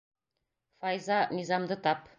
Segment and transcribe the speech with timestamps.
[0.79, 2.07] Файза, Низамды тап.